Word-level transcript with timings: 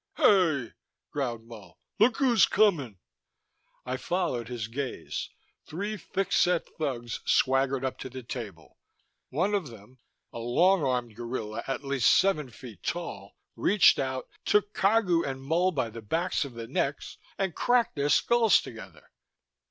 "Hey!" 0.17 0.73
growled 1.11 1.45
Mull. 1.45 1.77
"Look 1.99 2.17
who's 2.17 2.47
comin'." 2.47 2.97
I 3.85 3.97
followed 3.97 4.47
his 4.47 4.67
gaze. 4.67 5.29
Three 5.67 5.95
thick 5.95 6.31
set 6.31 6.67
thugs 6.79 7.19
swaggered 7.23 7.85
up 7.85 7.99
to 7.99 8.09
the 8.09 8.23
table. 8.23 8.79
One 9.29 9.53
of 9.53 9.67
them, 9.67 9.99
a 10.33 10.39
long 10.39 10.83
armed 10.83 11.15
gorilla 11.15 11.63
at 11.67 11.83
least 11.83 12.15
seven 12.17 12.49
feet 12.49 12.81
tall, 12.81 13.37
reached 13.55 13.99
out, 13.99 14.27
took 14.43 14.73
Cagu 14.73 15.21
and 15.23 15.39
Mull 15.43 15.69
by 15.71 15.91
the 15.91 16.01
backs 16.01 16.45
of 16.45 16.55
their 16.55 16.65
necks, 16.65 17.19
and 17.37 17.53
cracked 17.53 17.95
their 17.95 18.09
skulls 18.09 18.59
together. 18.59 19.11